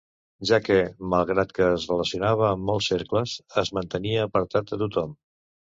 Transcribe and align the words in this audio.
Ja 0.51 0.57
que, 0.67 0.77
malgrat 1.11 1.53
que 1.59 1.67
es 1.75 1.85
relacionava 1.91 2.49
amb 2.49 2.67
molts 2.71 2.91
cercles, 2.95 3.39
es 3.65 3.75
mantenia 3.81 4.29
apartat 4.31 4.75
de 4.75 4.85
tothom. 4.87 5.17